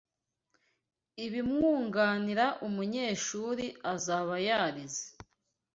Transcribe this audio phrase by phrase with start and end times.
[1.25, 5.05] ibimwunganira umunyeshuri azaba yarize